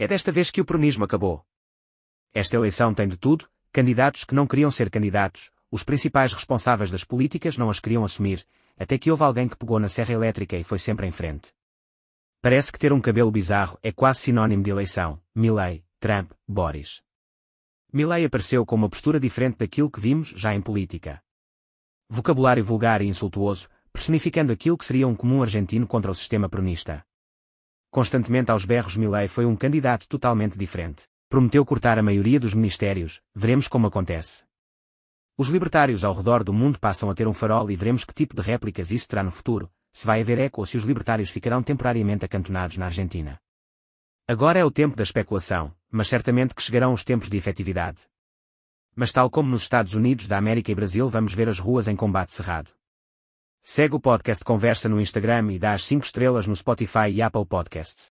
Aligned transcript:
É 0.00 0.06
desta 0.06 0.30
vez 0.30 0.52
que 0.52 0.60
o 0.60 0.64
pronismo 0.64 1.04
acabou. 1.04 1.44
Esta 2.32 2.54
eleição 2.54 2.94
tem 2.94 3.08
de 3.08 3.16
tudo, 3.16 3.48
candidatos 3.72 4.24
que 4.24 4.32
não 4.32 4.46
queriam 4.46 4.70
ser 4.70 4.90
candidatos, 4.90 5.50
os 5.72 5.82
principais 5.82 6.32
responsáveis 6.32 6.88
das 6.88 7.02
políticas 7.02 7.58
não 7.58 7.68
as 7.68 7.80
queriam 7.80 8.04
assumir, 8.04 8.46
até 8.78 8.96
que 8.96 9.10
houve 9.10 9.24
alguém 9.24 9.48
que 9.48 9.56
pegou 9.56 9.80
na 9.80 9.88
serra 9.88 10.12
elétrica 10.12 10.56
e 10.56 10.62
foi 10.62 10.78
sempre 10.78 11.04
em 11.04 11.10
frente. 11.10 11.52
Parece 12.40 12.70
que 12.70 12.78
ter 12.78 12.92
um 12.92 13.00
cabelo 13.00 13.32
bizarro 13.32 13.76
é 13.82 13.90
quase 13.90 14.20
sinónimo 14.20 14.62
de 14.62 14.70
eleição. 14.70 15.20
Milley, 15.34 15.84
Trump, 15.98 16.30
Boris. 16.46 17.02
Milley 17.92 18.24
apareceu 18.24 18.64
com 18.64 18.76
uma 18.76 18.88
postura 18.88 19.18
diferente 19.18 19.58
daquilo 19.58 19.90
que 19.90 19.98
vimos 19.98 20.28
já 20.28 20.54
em 20.54 20.62
política. 20.62 21.20
Vocabulário 22.08 22.64
vulgar 22.64 23.02
e 23.02 23.08
insultuoso, 23.08 23.68
personificando 23.92 24.52
aquilo 24.52 24.78
que 24.78 24.84
seria 24.84 25.08
um 25.08 25.16
comum 25.16 25.42
argentino 25.42 25.88
contra 25.88 26.08
o 26.08 26.14
sistema 26.14 26.48
pronista. 26.48 27.04
Constantemente 27.90 28.50
aos 28.50 28.64
berros 28.64 28.96
Milley 28.96 29.28
foi 29.28 29.46
um 29.46 29.56
candidato 29.56 30.06
totalmente 30.06 30.58
diferente. 30.58 31.04
Prometeu 31.28 31.64
cortar 31.64 31.98
a 31.98 32.02
maioria 32.02 32.38
dos 32.38 32.54
ministérios, 32.54 33.20
veremos 33.34 33.68
como 33.68 33.86
acontece. 33.86 34.44
Os 35.36 35.48
libertários 35.48 36.04
ao 36.04 36.12
redor 36.12 36.42
do 36.42 36.52
mundo 36.52 36.78
passam 36.78 37.10
a 37.10 37.14
ter 37.14 37.26
um 37.26 37.32
farol 37.32 37.70
e 37.70 37.76
veremos 37.76 38.04
que 38.04 38.12
tipo 38.12 38.34
de 38.34 38.42
réplicas 38.42 38.90
isso 38.90 39.08
terá 39.08 39.22
no 39.22 39.30
futuro, 39.30 39.70
se 39.92 40.06
vai 40.06 40.20
haver 40.20 40.38
eco 40.38 40.60
ou 40.60 40.66
se 40.66 40.76
os 40.76 40.84
libertários 40.84 41.30
ficarão 41.30 41.62
temporariamente 41.62 42.24
acantonados 42.24 42.76
na 42.76 42.86
Argentina. 42.86 43.38
Agora 44.26 44.58
é 44.58 44.64
o 44.64 44.70
tempo 44.70 44.94
da 44.94 45.02
especulação, 45.02 45.74
mas 45.90 46.08
certamente 46.08 46.54
que 46.54 46.62
chegarão 46.62 46.92
os 46.92 47.04
tempos 47.04 47.30
de 47.30 47.36
efetividade. 47.36 48.02
Mas 48.94 49.12
tal 49.12 49.30
como 49.30 49.48
nos 49.48 49.62
Estados 49.62 49.94
Unidos 49.94 50.28
da 50.28 50.36
América 50.36 50.70
e 50.70 50.74
Brasil 50.74 51.08
vamos 51.08 51.32
ver 51.34 51.48
as 51.48 51.58
ruas 51.58 51.88
em 51.88 51.96
combate 51.96 52.34
cerrado. 52.34 52.77
Segue 53.70 53.96
o 53.96 54.00
podcast 54.00 54.42
Conversa 54.42 54.88
no 54.88 54.98
Instagram 54.98 55.52
e 55.52 55.58
dá 55.58 55.74
as 55.74 55.84
5 55.84 56.02
estrelas 56.02 56.46
no 56.46 56.56
Spotify 56.56 57.10
e 57.12 57.20
Apple 57.20 57.44
Podcasts. 57.44 58.10